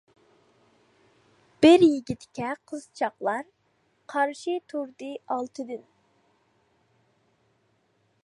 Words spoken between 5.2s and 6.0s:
ئالتىدىن.